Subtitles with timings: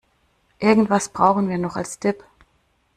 [0.57, 2.23] Irgendwas brauchen wir noch als Dip.